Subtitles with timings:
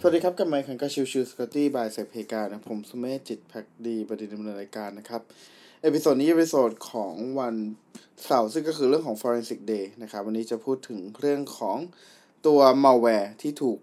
[0.00, 5.22] สวัสดีครับ กับไมค์คันกาชิวชิวสกอตตี้บายเซเพกานะผมสุมเมธจิตแพ็กดีประเด็นดำเนินรายการนะครับ
[5.82, 7.54] เอพิโซดนี้เอพิโซดของวัน
[8.26, 11.78] เสาร์ซึ่งก็คือเรื่องของ Forensic Day นะครับ วันนี้จะพูดถึงเรื่องของ
[12.46, 13.78] ตัว malware ที่ถูก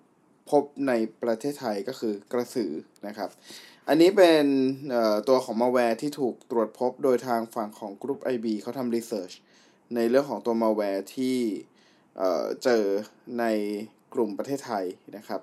[0.49, 0.91] พบใน
[1.21, 2.71] ประเทศไทยก็คือกระสือ
[3.07, 3.29] นะครับ
[3.87, 4.45] อันนี้เป็น
[5.29, 9.31] ตัวของ malware ที่ถูกตรวจพบโดยทางฝั่งของกรุ๊ป IB เขาทำรีเสิร์ช
[9.95, 11.37] ในเรื่องของตัว malware ที่
[12.63, 12.83] เจอ
[13.39, 13.45] ใน
[14.13, 15.41] กลุ่มประเทศไทยนะครับ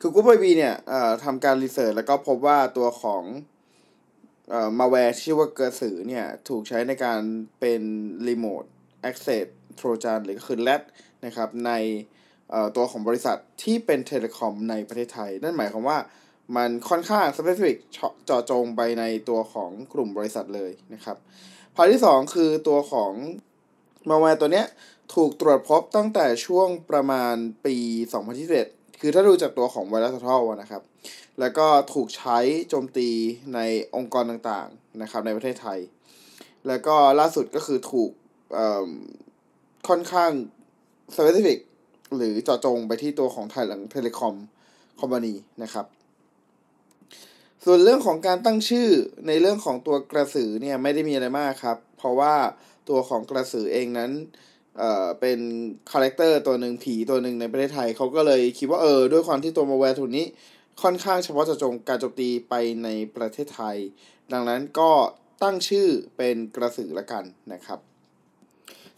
[0.00, 0.74] คือ Group-IB เนี่ย
[1.24, 3.22] ทำการ research แล้วก็พบว่าตัวของ
[4.78, 7.20] มาแวร์ชื่อว่าเกอร์สือเนี่ย ถูกใช้ในการ
[7.60, 7.82] เป็น
[8.28, 8.64] remote
[9.02, 9.46] access
[9.76, 10.82] trojan หรือก็คือแรด
[11.24, 11.72] นะครับ ใน
[12.76, 15.98] ตัวของบริษัทที่เป็น telecom ในประเทศไทย นั่นหมายความว่า
[16.56, 17.76] มันค่อนข้าง specific
[18.26, 21.16] เจาะจงไปในตัวของกลุ่มบริษัทเลยนะครับ
[21.74, 23.12] พาที่ 2 คือตัวของ
[24.08, 24.66] มาแวร์ตัวเนี้ย
[25.14, 27.34] ถูกตรวจพบตั้งแต่ช่วงประมาณ
[27.66, 27.76] ปี
[28.32, 30.82] 2021 คือถ้าดูจากตัวของไวรัสทอลนะครับ
[31.40, 33.08] แล้วก็ถูกใช้โจมตี
[33.54, 33.60] ใน
[33.96, 35.78] องค์กรต่างๆนะครับในประเทศไทย
[36.68, 38.10] แล้วก็ล่าสุดก็คือถูก
[39.88, 40.30] ค่อนข้าง
[41.14, 41.58] สเปซิฟิก
[42.16, 44.34] หรือเจาะจงไปที่ตัวของไทยหลังเทเลคอม
[45.00, 45.86] คอมพานีนะครับ
[47.64, 48.88] ส่วนเรื่องของการตั้งชื่อ
[49.26, 52.34] ในเรื่องของตัวกระสือเนี่ยไม่ได้มีอะไรมากครับ เพราะว่า
[52.88, 54.10] ตัวของกระสือเองนั้น
[54.78, 55.38] เอ่อเป็น
[55.90, 60.26] character ตัวหนึ่งผีตัวหนึ่งในประเทศไทยเขาก็เลยคิดว่าเออด้วยความที่ตัวมาแวนี้
[60.82, 63.76] ค่อนข้างเฉพาะเจาะจงการโจมตีไปในประเทศไทย
[64.32, 64.90] ดังนั้นก็
[65.42, 67.78] ตั้งชื่อเป็นกระสือละกันนะครับ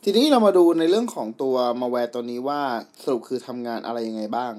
[0.05, 2.63] ทีนี้เรามาดูในเรื่องของตัวมาแวร์ตัวนี้ว่า
[3.03, 4.53] สรุปคือทำงานอะไรยังไงบ้าง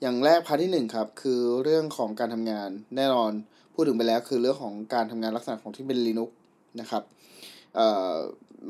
[0.00, 3.32] อย่างแรกพาร์ทที่ 1 ครับ คือเรื่องของการทำงานแน่นอน
[3.74, 6.30] พูดถึงไปแล้วคือเรื่องของการทำงานลักษณะของที่เป็น Linux
[6.80, 7.02] นะครับ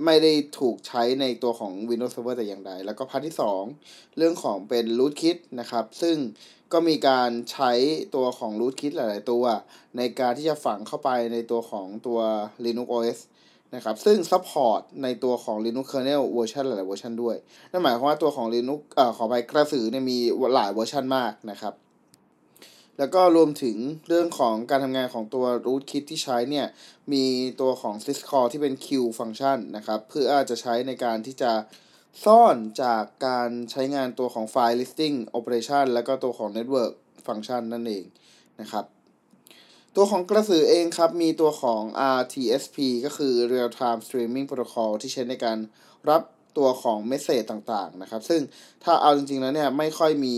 [0.05, 3.37] ไม่ได้ถูกใช้ในตัวของ Windows Server แต่อย่างใด แล้วก็พาร์ทที่
[3.75, 6.17] 2 เรื่องของเป็น rootkit นะครับ ซึ่ง
[6.73, 7.73] ก็มีการใช้
[8.15, 9.45] ตัวของ rootkit หลาย ๆ ตัว
[9.97, 12.21] ในการที่จะฝังเข้าไปในตัวของตัว
[12.65, 13.19] Linux OS
[13.75, 17.37] นะครับ ซึ่ง support ในตัวของ Linux kernel เวอร์ชันหลาย ๆ เวอร์ชันด้วย
[17.71, 20.19] นั่นหมายความว่าตัวของ Linux เอ่อขอไปกระสือเนี่ยมี
[20.55, 21.75] หลายเวอร์ชันมากนะครับ
[23.00, 23.77] แล้วก็รวมถึง
[24.09, 26.66] เรื่องของการทำงานของตัว rootkit ที่ใช้เนี่ย
[27.12, 27.25] มี
[27.61, 31.53] ตัวของ syscall ที่เป็น queue function นะครับ เพื่ออาจจะใช้ในการที่จะ
[32.25, 36.93] ซ่อนจากการใช้งานตัวของ file listing operation แล้วก็ตัวของ network
[37.27, 38.05] function นั่นเอง
[38.60, 38.84] นะครับ
[39.97, 41.83] ตัวของกระสือเองครับ มีตัวของ
[42.19, 45.59] RTSP ก็คือ real time streaming protocol ที่ใช้ในการ
[46.10, 46.22] รับ
[46.59, 48.41] ตัวของ message ต่างๆนะครับ ซึ่ง
[48.84, 50.37] ถ้าเอาจริงๆแล้วเนี่ยไม่ค่อยมี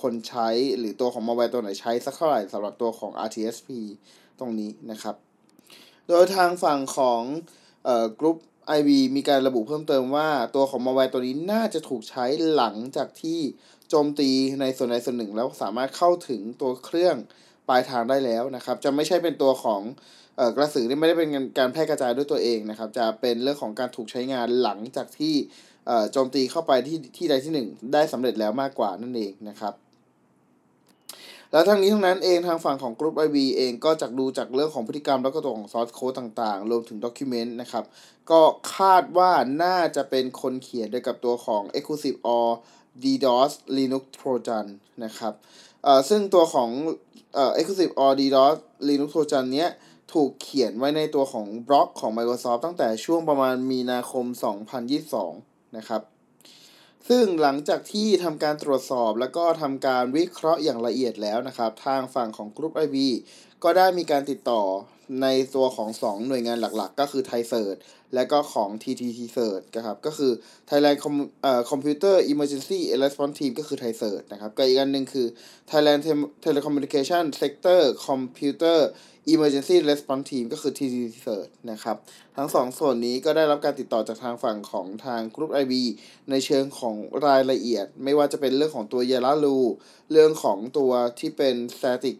[0.00, 3.68] คนใช้หรือตัวของมาแวร์ตัวไหนใช้สักเท่าไหร่สำหรับตัวของ RTSP
[4.38, 5.14] ตรงนี้นะครับ
[6.08, 7.22] โดยทางฝั่งของ
[7.84, 8.38] เอ่อกรุ๊ป
[8.78, 12.24] IB มีการระบุเพิ่มเติมว่าตัวของมาแวร์ตัวนี้น่าจะถูกใช้
[12.54, 13.40] หลังจากที่
[13.88, 14.30] โจมตี
[14.60, 17.16] ในส่วนใดส่วนหนึ่ง แล้วสามารถเข้าถึงตัวเครื่อง
[17.68, 19.82] ปลายทางได้แล้วนะครับ จะไม่ใช่เป็นตัวของ
[20.56, 21.28] กระสือนี่ไม่ได้เป็น
[21.58, 25.34] การแพร่กระจายด้วยตัวเองนะครับ จะเป็นเรื่องของการถูกใช้งานหลังจากที่
[26.12, 29.74] โจมตีเข้าไปที่ที่ใดที่หนึ่งได้สำเร็จแล้วมากกว่านั่นเองนะครับ
[31.52, 37.84] แล้วทั้งนี้ทั้งนั้นเองทางฝั่งของกรุ๊ป IB เองก็จากดูจากเรื่องของพฤติกรรมแล้วก็ตัวของซอสโค้ดต่างๆ รวมถึงด็อกิเมนต์นะครับ
[38.30, 38.40] ก็
[38.76, 42.48] คาดว่าน่าจะเป็นคนเขียนด้วยกับตัวของ Exclusive or
[43.02, 44.66] DDoS Linux Trojan
[45.04, 45.34] นะครับ
[46.08, 46.70] ซึ่งตัวของ
[47.58, 48.56] Exclusive or DDoS
[48.88, 49.70] Linux Trojan เนี้ย
[50.12, 54.26] ถูกเขียนไว้ในตัวของบล็อกของ Microsoft ตั้งแต่ช่วงประมาณมีนาคม
[55.00, 56.02] 2022 นะครับ
[57.08, 62.96] ซึ่งหลังจากที่ทำการตรวจสอบแล้วก็ทำการวิเคราะห์อย่างละเอียดแล้วนะครับ ทางฝั่งของกรุ๊ป IB
[63.64, 64.62] ก็ได้มีการติดต่อ
[65.20, 67.74] ในตัวของ 2 หน่วยงานหลักๆ ก็คือ ThaiCERT
[68.14, 70.32] และก็ของ TTT Cert นะครับก็คือ
[70.68, 75.26] Thailand Com เอ่อ Computer Emergency Response Team ก็คือไทยเซิร์นะครับกับอีกอันหนึ่งคือ
[75.70, 76.00] Thailand
[76.44, 78.78] Telecommunication Sector Computer
[79.32, 81.96] Emergency Response Team ก็คือ TTT Cert นะครับ
[82.36, 85.74] ทั้งสองส่วนนี้ก็ได้รับการติดต่อจากทางฝั่งของทางกรุ๊ป IB
[86.30, 86.94] ในเชิงของ
[87.26, 89.58] รายละเอียด ไม่ว่าจะเป็นเรื่องของตัวยาลาลู
[90.12, 92.16] เรื่องของตัวที่เป็น static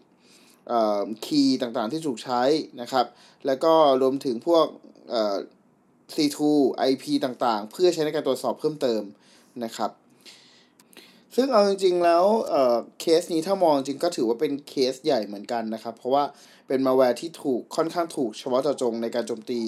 [1.25, 2.43] คีย์ต่างๆที่ถูกใช้
[2.81, 3.06] นะครับ
[3.47, 4.67] แล้วก็รวมถึงพวก
[6.14, 6.38] C2
[6.91, 9.03] IP ต่างๆ เพื่อใช้ในการตรวจสอบเพิ่มเติม
[9.64, 9.91] นะครับ
[11.37, 12.25] ซึ่งเอาจริงๆแล้ว
[13.00, 16.25] เคสนี้ถ้ามองจริงก็ถือว่าเป็นเคสใหญ่เหมือนกันนะครับ เพราะว่า
[16.69, 19.62] เป็นมาแวร์ที่ถูกค่อนข้างถูกเฉพาะเจาะจงในการโจมตี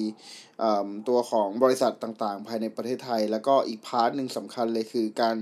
[1.09, 5.37] ตัวของบริษัทต่างๆ ภายในประเทศไทย แล้วก็อีกพาร์ทหนึ่งสำคัญเลยคือการ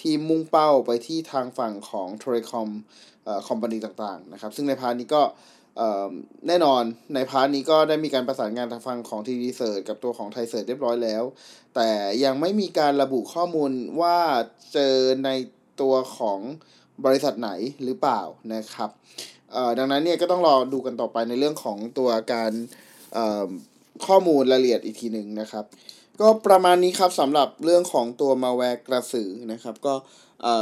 [0.00, 2.68] ที่มุ่งเป้าไปที่ทางฝั่งของ telecom
[3.48, 5.22] company ต่างๆนะครับ ซึ่งในพาร์ทนี้ก็
[6.48, 6.82] แน่นอน
[7.14, 11.24] ในพาร์ทนี้ก็ได้มีการประสานงานทางฝั่งของ TTC-CERT กับตัวของ ThaiCERT เรียบร้อยแล้ว
[11.74, 11.90] แต่
[12.24, 13.70] ยังไม่มีการระบุข้อมูล
[14.00, 14.18] ว่า
[14.72, 14.94] เจอ
[15.24, 15.30] ใน
[15.80, 16.38] ตัวของ
[17.04, 17.50] บริษัทไหน
[17.84, 18.20] หรือเปล่า
[18.54, 18.90] นะครับ
[19.78, 22.52] ดังนั้นเนี่ยก็ต้องรอดูกันต่อไปในเรื่องของตัวการ
[24.06, 25.64] ข้อมูลรายละเอียดอีกทีหนึ่งนะครับ
[26.20, 29.94] ก็ประมาณนี้ครับสำหรับเรื่องของตัวมาแวร์กระสือนะครับ ก็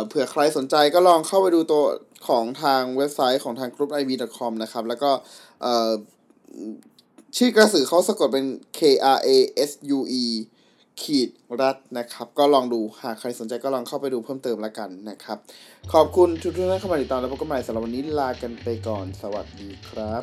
[0.09, 1.83] เผื่อใครสนใจก็ลองเข้าไปดูตัว
[2.29, 5.11] ของทางเว็บไซต์ของทาง group i v com นะครับ แล้วก็
[7.37, 8.47] ชื่อกระสือเขาสะกดเป็น
[8.79, 8.81] K
[9.17, 9.31] R A
[9.69, 10.25] S U E
[11.03, 11.29] ขีด
[11.61, 15.39] รัฐนะครับ ก็ลองดูหากใครสนใจก็ลองเข้าไปดูเพิ่มเติมละกันนะครับ
[15.93, 20.23] ขอบคุณทุกท่านที่เข้ามาติดตามแล้วพบกันใหม่สำหรับวันนี้ลากันไปก่อนสวัสดีครับ